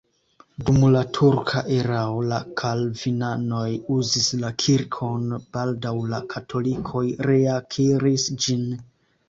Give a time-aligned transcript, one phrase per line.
[0.67, 3.67] Dum la turka erao la kalvinanoj
[3.97, 8.69] uzis la kirkon, baldaŭ la katolikoj reakiris ĝin.